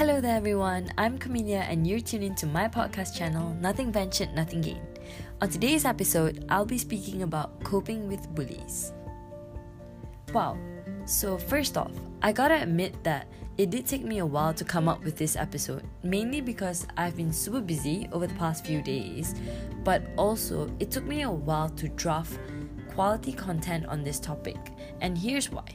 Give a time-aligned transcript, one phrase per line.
[0.00, 0.90] Hello there, everyone.
[0.96, 4.98] I'm Camelia, and you're tuned into my podcast channel, Nothing Ventured, Nothing Gained.
[5.42, 8.94] On today's episode, I'll be speaking about coping with bullies.
[10.32, 10.56] Wow,
[11.04, 11.92] so first off,
[12.22, 13.28] I gotta admit that
[13.58, 17.14] it did take me a while to come up with this episode, mainly because I've
[17.14, 19.34] been super busy over the past few days,
[19.84, 22.38] but also it took me a while to draft
[22.88, 24.56] quality content on this topic,
[25.02, 25.66] and here's why.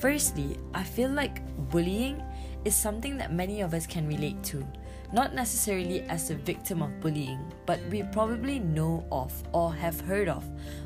[0.00, 2.22] Firstly, I feel like bullying
[2.64, 4.66] is something that many of us can relate to,
[5.12, 10.28] not necessarily as a victim of bullying, but we probably know of or have heard
[10.28, 10.44] of,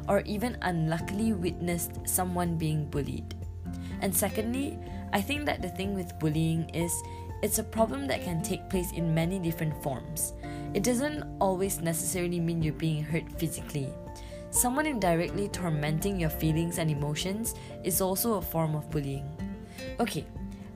[0.09, 3.35] or even unluckily witnessed someone being bullied.
[4.01, 4.79] And secondly,
[5.13, 6.93] I think that the thing with bullying is
[7.43, 10.33] it's a problem that can take place in many different forms.
[10.75, 13.93] It doesn't always necessarily mean you're being hurt physically.
[14.51, 19.29] Someone indirectly tormenting your feelings and emotions is also a form of bullying.
[19.99, 20.25] Okay,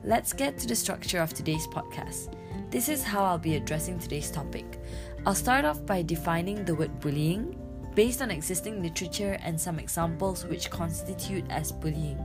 [0.07, 2.33] let's get to the structure of today's podcast.
[2.71, 4.79] This is how I'll be addressing today's topic.
[5.25, 7.59] I'll start off by defining the word bullying
[7.93, 12.23] based on existing literature and some examples which constitute as bullying.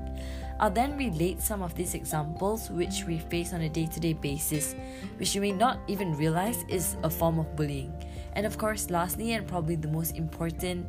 [0.60, 4.12] I'll then relate some of these examples which we face on a day to day
[4.12, 4.76] basis,
[5.16, 7.92] which you may not even realize is a form of bullying.
[8.34, 10.86] And of course, lastly, and probably the most important,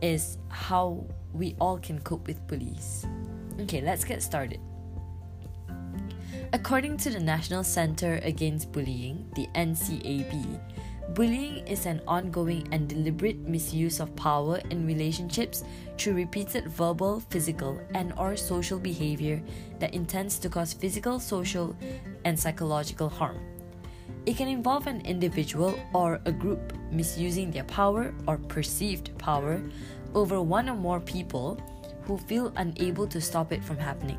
[0.00, 3.04] is how we all can cope with bullies.
[3.60, 4.58] Okay, let's get started.
[6.52, 10.58] According to the National Center Against Bullying, the NCAB,
[11.14, 15.62] bullying is an ongoing and deliberate misuse of power in relationships
[15.96, 19.40] through repeated verbal, physical, and or social behavior
[19.78, 21.76] that intends to cause physical, social,
[22.24, 23.38] and psychological harm.
[24.26, 29.62] It can involve an individual or a group misusing their power or perceived power
[30.16, 31.62] over one or more people
[32.02, 34.18] who feel unable to stop it from happening.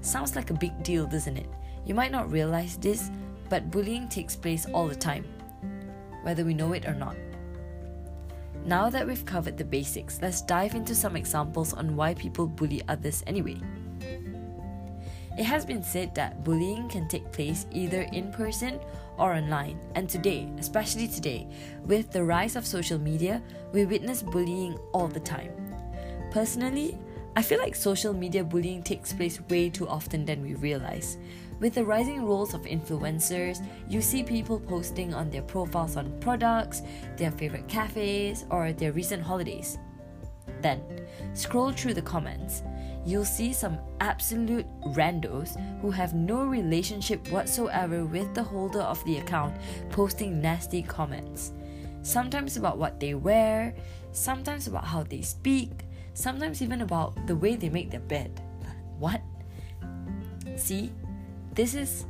[0.00, 1.48] Sounds like a big deal, doesn't it?
[1.84, 3.10] You might not realize this,
[3.48, 5.24] but bullying takes place all the time,
[6.22, 7.16] whether we know it or not.
[8.64, 12.82] Now that we've covered the basics, let's dive into some examples on why people bully
[12.88, 13.56] others anyway.
[15.38, 18.78] It has been said that bullying can take place either in person
[19.16, 21.46] or online, and today, especially today,
[21.84, 25.52] with the rise of social media, we witness bullying all the time.
[26.30, 26.98] Personally,
[27.36, 31.16] I feel like social media bullying takes place way too often than we realize.
[31.60, 36.82] With the rising roles of influencers, you see people posting on their profiles on products,
[37.16, 39.78] their favorite cafes, or their recent holidays.
[40.60, 40.82] Then,
[41.34, 42.62] scroll through the comments.
[43.06, 49.18] You'll see some absolute randos who have no relationship whatsoever with the holder of the
[49.18, 49.56] account
[49.90, 51.52] posting nasty comments.
[52.02, 53.74] Sometimes about what they wear,
[54.12, 55.70] sometimes about how they speak,
[56.20, 58.42] sometimes even about the way they make their bed.
[58.98, 59.22] What?
[60.56, 60.92] See,
[61.54, 62.06] this is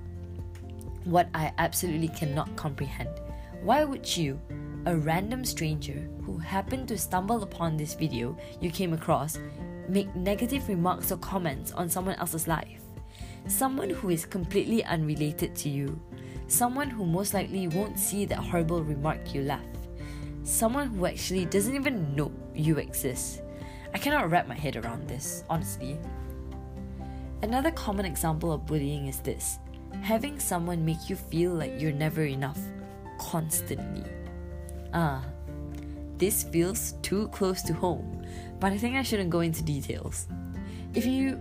[1.04, 3.10] what I absolutely cannot comprehend.
[3.62, 4.40] Why would you,
[4.86, 9.38] a random stranger who happened to stumble upon this video you came across,
[9.88, 12.82] make negative remarks or comments on someone else's life?
[13.46, 16.00] Someone who is completely unrelated to you.
[16.48, 19.88] Someone who most likely won't see that horrible remark you left.
[20.42, 23.42] Someone who actually doesn't even know you exist.
[23.92, 25.98] I cannot wrap my head around this, honestly.
[27.42, 29.58] Another common example of bullying is this
[30.02, 32.58] having someone make you feel like you're never enough
[33.18, 34.04] constantly.
[34.94, 35.24] Ah,
[36.16, 38.24] this feels too close to home,
[38.60, 40.28] but I think I shouldn't go into details.
[40.94, 41.40] If you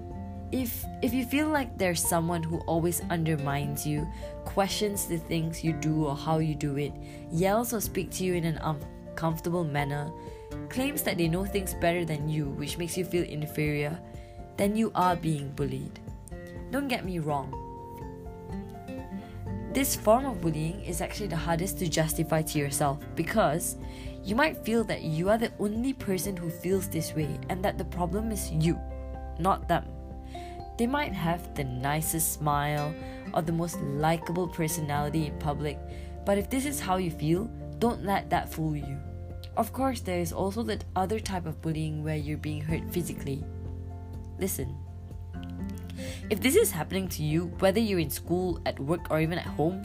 [0.51, 4.07] if if you feel like there's someone who always undermines you,
[4.45, 6.93] questions the things you do or how you do it,
[7.31, 10.11] yells or speaks to you in an uncomfortable manner,
[10.69, 13.99] claims that they know things better than you, which makes you feel inferior,
[14.57, 15.99] then you are being bullied.
[16.71, 17.53] Don't get me wrong.
[19.73, 23.77] This form of bullying is actually the hardest to justify to yourself because
[24.23, 27.77] you might feel that you are the only person who feels this way and that
[27.77, 28.79] the problem is you,
[29.39, 29.85] not them.
[30.77, 32.93] They might have the nicest smile
[33.33, 35.77] or the most likable personality in public,
[36.25, 37.45] but if this is how you feel,
[37.77, 38.97] don't let that fool you.
[39.59, 43.43] Of course, there is also the other type of bullying where you're being hurt physically.
[44.39, 44.73] Listen.
[46.29, 49.45] If this is happening to you, whether you're in school, at work, or even at
[49.45, 49.83] home,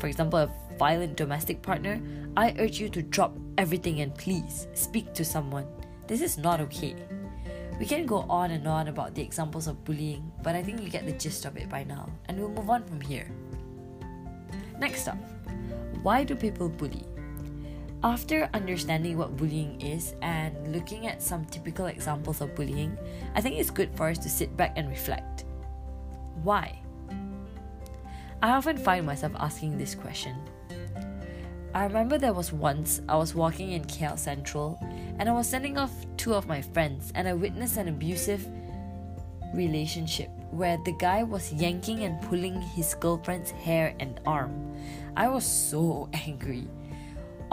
[0.00, 0.50] for example, a
[0.80, 2.02] violent domestic partner,
[2.36, 5.68] I urge you to drop everything and please speak to someone.
[6.08, 6.96] This is not okay.
[7.78, 10.90] We can go on and on about the examples of bullying, but I think you
[10.90, 13.30] get the gist of it by now, and we'll move on from here.
[14.80, 15.18] Next up,
[16.02, 17.06] why do people bully?
[18.04, 22.98] After understanding what bullying is and looking at some typical examples of bullying,
[23.34, 25.46] I think it's good for us to sit back and reflect.
[26.42, 26.78] Why?
[28.42, 30.36] I often find myself asking this question.
[31.74, 34.78] I remember there was once I was walking in KL Central
[35.18, 38.46] and I was sending off two of my friends and I witnessed an abusive
[39.54, 44.76] relationship where the guy was yanking and pulling his girlfriend's hair and arm.
[45.16, 46.68] I was so angry.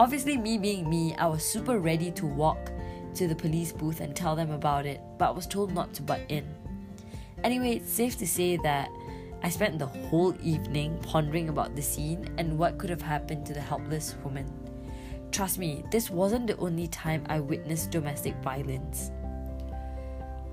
[0.02, 2.72] Obviously, me being me, I was super ready to walk
[3.14, 6.22] to the police booth and tell them about it, but was told not to butt
[6.28, 6.44] in.
[7.44, 8.90] Anyway, it's safe to say that
[9.44, 13.54] I spent the whole evening pondering about the scene and what could have happened to
[13.54, 14.50] the helpless woman.
[15.30, 19.12] Trust me, this wasn't the only time I witnessed domestic violence.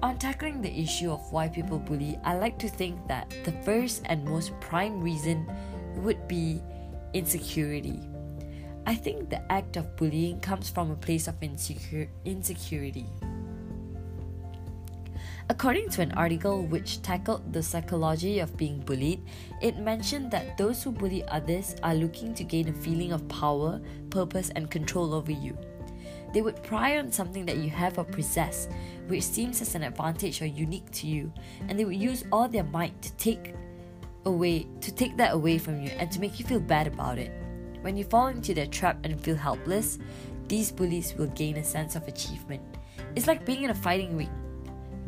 [0.03, 4.03] On tackling the issue of why people bully, I like to think that the first
[4.05, 5.51] and most prime reason
[5.95, 6.61] would be
[7.15, 8.08] insecurity.
[8.85, 13.05] I think the act of bullying comes from a place of insecure, insecurity.
[15.51, 19.23] According to an article which tackled the psychology of being bullied,
[19.61, 23.81] it mentioned that those who bully others are looking to gain a feeling of power,
[24.11, 25.57] purpose, and control over you.
[26.33, 28.69] They would pry on something that you have or possess,
[29.07, 31.33] which seems as an advantage or unique to you,
[31.67, 33.55] and they would use all their might to take
[34.25, 37.31] away to take that away from you and to make you feel bad about it.
[37.81, 39.99] When you fall into their trap and feel helpless,
[40.47, 42.61] these bullies will gain a sense of achievement.
[43.15, 44.29] It's like being in a fighting ring.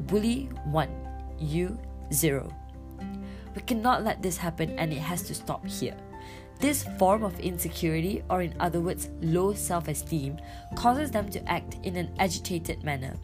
[0.08, 0.90] Bully 1,
[1.40, 1.78] you
[2.14, 2.54] 0.
[3.56, 5.98] We cannot let this happen and it has to stop here.
[6.60, 10.38] This form of insecurity, or in other words, low self esteem,
[10.76, 13.18] causes them to act in an agitated manner.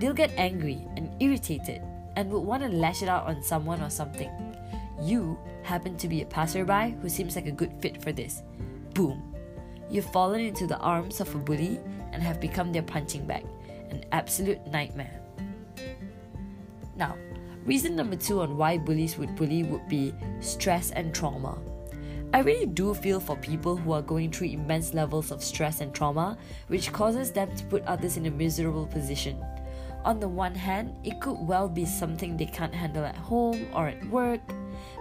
[0.00, 1.82] They'll get angry and irritated
[2.16, 4.30] and would want to lash it out on someone or something.
[5.02, 8.42] You happen to be a passerby who seems like a good fit for this.
[8.98, 9.22] Boom!
[9.88, 11.78] You've fallen into the arms of a bully
[12.10, 13.46] and have become their punching bag.
[13.90, 15.20] An absolute nightmare.
[16.96, 17.16] Now,
[17.64, 21.60] reason number two on why bullies would bully would be stress and trauma.
[22.34, 25.94] I really do feel for people who are going through immense levels of stress and
[25.94, 26.36] trauma,
[26.66, 29.40] which causes them to put others in a miserable position.
[30.04, 33.86] On the one hand, it could well be something they can't handle at home or
[33.86, 34.40] at work,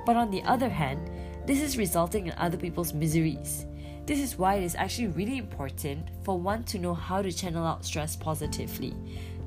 [0.05, 1.09] but on the other hand,
[1.47, 3.66] this is resulting in other people's miseries.
[4.07, 7.67] This is why it is actually really important for one to know how to channel
[7.67, 8.95] out stress positively.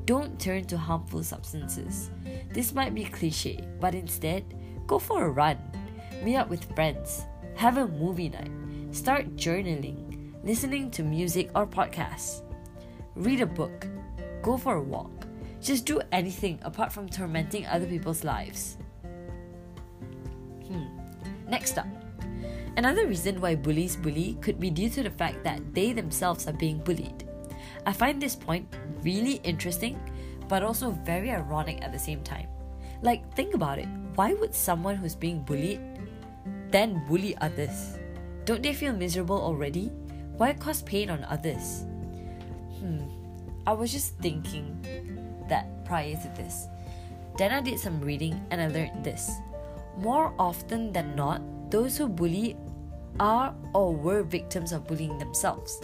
[0.04, 2.10] Don't turn to harmful substances.
[2.52, 4.44] This might be cliche, but instead,
[4.86, 5.56] go for a run,
[6.22, 7.24] meet up with friends,
[7.54, 8.50] have a movie night,
[8.90, 12.42] start journaling, listening to music or podcasts,
[13.14, 13.86] read a book,
[14.42, 15.10] go for a walk.
[15.62, 18.76] Just do anything apart from tormenting other people's lives.
[20.66, 20.84] Hmm.
[21.48, 21.99] Next up.
[22.80, 26.56] Another reason why bullies bully could be due to the fact that they themselves are
[26.56, 27.28] being bullied.
[27.84, 28.72] I find this point
[29.04, 30.00] really interesting,
[30.48, 32.48] but also very ironic at the same time.
[33.02, 33.88] Like, think about it.
[34.14, 35.78] Why would someone who's being bullied
[36.70, 38.00] then bully others?
[38.46, 39.92] Don't they feel miserable already?
[40.40, 41.84] Why cause pain on others?
[42.80, 43.04] Hmm,
[43.66, 44.80] I was just thinking
[45.50, 46.64] that prior to this.
[47.36, 49.30] Then I did some reading and I learned this.
[49.98, 52.56] More often than not, those who bully
[53.18, 55.80] are or were victims of bullying themselves.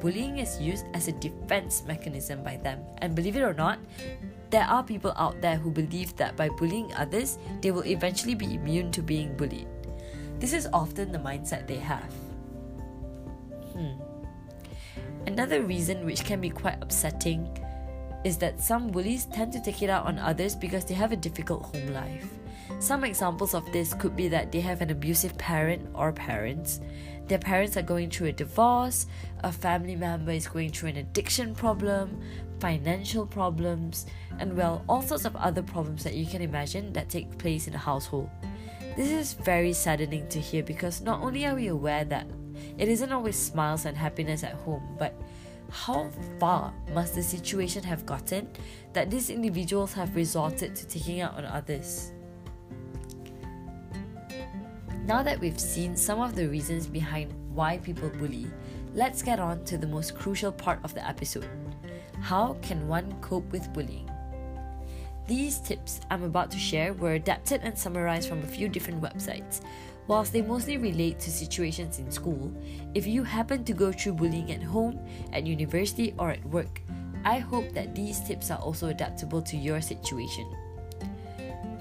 [0.00, 3.78] Bullying is used as a defense mechanism by them, and believe it or not,
[4.50, 8.54] there are people out there who believe that by bullying others, they will eventually be
[8.54, 9.68] immune to being bullied.
[10.38, 12.12] This is often the mindset they have.
[13.72, 13.98] Hmm.
[15.26, 17.48] Another reason which can be quite upsetting
[18.26, 21.16] is that some bullies tend to take it out on others because they have a
[21.16, 22.28] difficult home life.
[22.80, 26.80] Some examples of this could be that they have an abusive parent or parents,
[27.28, 29.06] their parents are going through a divorce,
[29.44, 32.20] a family member is going through an addiction problem,
[32.58, 34.06] financial problems,
[34.40, 37.74] and well, all sorts of other problems that you can imagine that take place in
[37.74, 38.28] a household.
[38.96, 42.26] This is very saddening to hear because not only are we aware that
[42.76, 45.14] it isn't always smiles and happiness at home, but
[45.70, 48.48] how far must the situation have gotten
[48.92, 52.12] that these individuals have resorted to taking out on others?
[55.04, 58.48] Now that we've seen some of the reasons behind why people bully,
[58.94, 61.48] let's get on to the most crucial part of the episode.
[62.20, 64.10] How can one cope with bullying?
[65.26, 69.60] These tips I'm about to share were adapted and summarized from a few different websites.
[70.08, 72.52] Whilst they mostly relate to situations in school,
[72.94, 75.00] if you happen to go through bullying at home,
[75.32, 76.80] at university, or at work,
[77.24, 80.46] I hope that these tips are also adaptable to your situation.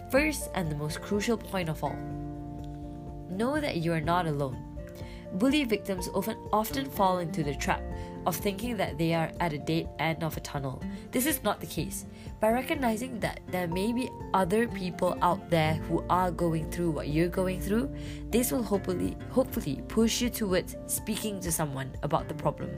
[0.09, 1.95] First, and the most crucial point of all
[3.29, 4.57] know that you are not alone.
[5.33, 7.83] Bully victims often often fall into the trap
[8.25, 10.81] of thinking that they are at a dead end of a tunnel.
[11.11, 12.05] This is not the case.
[12.39, 17.09] By recognizing that there may be other people out there who are going through what
[17.09, 17.93] you're going through,
[18.31, 22.69] this will hopefully hopefully push you towards speaking to someone about the problem.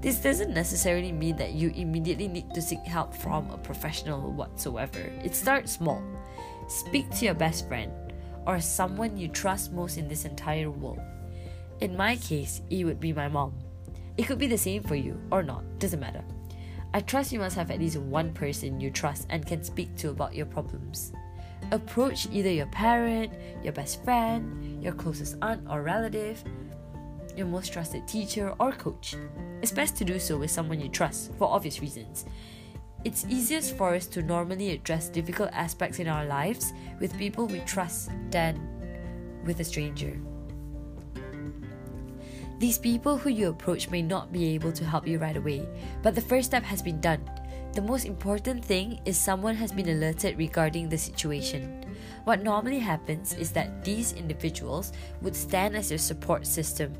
[0.00, 4.98] This doesn't necessarily mean that you immediately need to seek help from a professional whatsoever.
[5.22, 6.02] It starts small.
[6.66, 7.92] Speak to your best friend
[8.46, 11.00] or someone you trust most in this entire world.
[11.80, 13.54] In my case, it would be my mom.
[14.16, 16.22] It could be the same for you or not, doesn't matter.
[16.94, 20.10] I trust you must have at least one person you trust and can speak to
[20.10, 21.12] about your problems.
[21.70, 26.44] Approach either your parent, your best friend, your closest aunt or relative,
[27.34, 29.16] your most trusted teacher or coach.
[29.62, 32.26] It's best to do so with someone you trust for obvious reasons.
[33.04, 37.60] It's easiest for us to normally address difficult aspects in our lives with people we
[37.60, 38.60] trust than
[39.44, 40.20] with a stranger.
[42.62, 45.66] These people who you approach may not be able to help you right away,
[46.00, 47.28] but the first step has been done.
[47.72, 51.84] The most important thing is someone has been alerted regarding the situation.
[52.22, 54.92] What normally happens is that these individuals
[55.22, 56.94] would stand as your support system.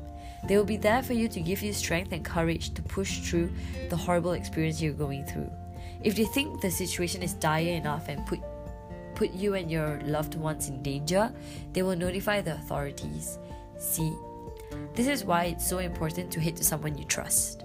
[0.49, 3.49] They will be there for you to give you strength and courage to push through
[3.89, 5.49] the horrible experience you're going through.
[6.03, 8.41] If they think the situation is dire enough and put
[9.15, 11.31] put you and your loved ones in danger,
[11.71, 13.39] they will notify the authorities.
[13.77, 14.13] See,
[14.93, 17.63] this is why it's so important to hit to someone you trust.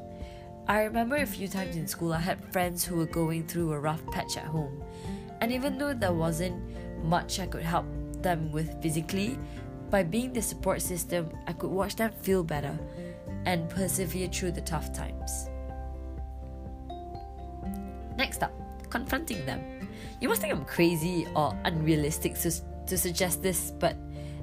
[0.67, 3.81] I remember a few times in school I had friends who were going through a
[3.81, 4.83] rough patch at home.
[5.41, 6.61] And even though there wasn't
[7.05, 7.87] much I could help
[8.23, 9.39] them with physically,
[9.91, 12.79] by being the support system, I could watch them feel better
[13.47, 15.49] and persevere through the tough times.
[18.17, 18.53] Next up,
[18.91, 19.89] confronting them.
[20.21, 22.53] You must think I'm crazy or unrealistic to,
[22.87, 23.97] to suggest this, but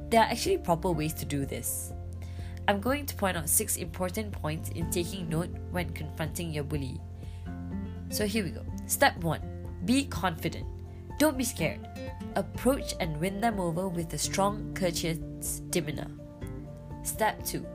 [0.09, 1.93] there are actually proper ways to do this.
[2.67, 6.99] I'm going to point out six important points in taking note when confronting your bully.
[8.09, 8.65] So here we go.
[8.87, 9.41] Step 1
[9.85, 10.65] Be confident.
[11.19, 11.87] Don't be scared.
[12.35, 16.09] Approach and win them over with a strong, courteous demeanor.
[17.03, 17.65] Step 2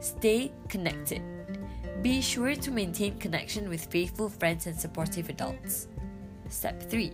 [0.00, 1.22] Stay connected.
[2.02, 5.88] Be sure to maintain connection with faithful friends and supportive adults.
[6.50, 7.10] Step 3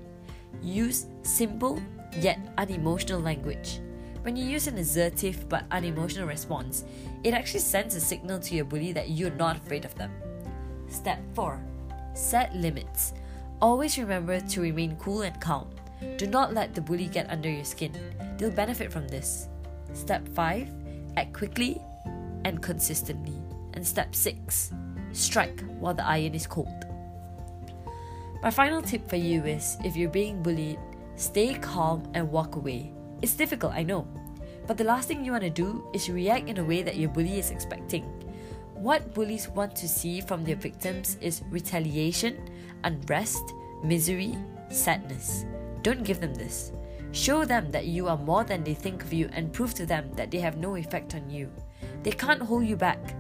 [0.60, 1.80] Use simple
[2.18, 3.80] yet unemotional language.
[4.22, 6.84] When you use an assertive but unemotional response,
[7.24, 10.12] it actually sends a signal to your bully that you're not afraid of them.
[10.88, 11.60] Step 4
[12.14, 13.14] Set limits.
[13.60, 15.68] Always remember to remain cool and calm.
[16.18, 17.92] Do not let the bully get under your skin.
[18.38, 19.48] They'll benefit from this.
[19.92, 20.70] Step 5
[21.16, 21.80] Act quickly
[22.44, 23.42] and consistently.
[23.74, 24.72] And step 6
[25.12, 26.86] Strike while the iron is cold.
[28.40, 30.78] My final tip for you is if you're being bullied,
[31.16, 32.92] stay calm and walk away.
[33.22, 34.06] It's difficult, I know.
[34.66, 37.08] But the last thing you want to do is react in a way that your
[37.08, 38.04] bully is expecting.
[38.74, 42.50] What bullies want to see from their victims is retaliation,
[42.82, 44.36] unrest, misery,
[44.70, 45.46] sadness.
[45.82, 46.72] Don't give them this.
[47.12, 50.10] Show them that you are more than they think of you and prove to them
[50.14, 51.50] that they have no effect on you.
[52.02, 53.14] They can't hold you back.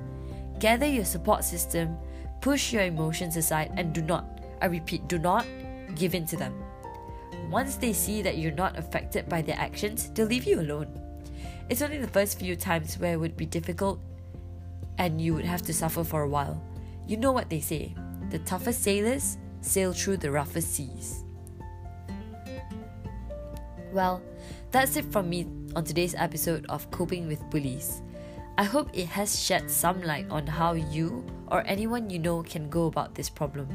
[0.58, 1.96] Gather your support system,
[2.40, 5.46] push your emotions aside, and do not, I repeat, do not
[5.94, 6.61] give in to them.
[7.50, 10.88] Once they see that you're not affected by their actions, they'll leave you alone.
[11.68, 14.00] It's only the first few times where it would be difficult
[14.98, 16.62] and you would have to suffer for a while.
[17.06, 17.94] You know what they say
[18.30, 21.24] the toughest sailors sail through the roughest seas.
[23.92, 24.22] Well,
[24.70, 25.46] that's it from me
[25.76, 28.00] on today's episode of Coping with Bullies.
[28.56, 32.70] I hope it has shed some light on how you or anyone you know can
[32.70, 33.68] go about this problem.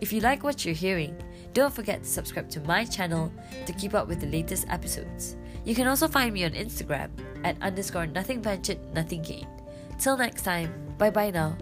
[0.00, 1.16] If you like what you're hearing,
[1.58, 3.32] don't forget to subscribe to my channel
[3.66, 5.36] to keep up with the latest episodes.
[5.64, 7.10] You can also find me on Instagram
[7.44, 9.48] at underscore nothing ventured, nothing gained.
[9.98, 11.58] Till next time, bye bye now.